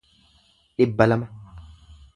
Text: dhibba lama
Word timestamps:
dhibba 0.77 1.07
lama 1.09 1.29